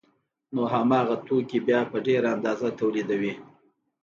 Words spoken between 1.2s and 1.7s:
توکي